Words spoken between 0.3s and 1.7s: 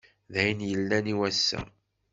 D ayen i yellan i wass-a.